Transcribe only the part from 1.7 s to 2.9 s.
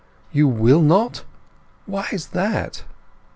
Why is that?"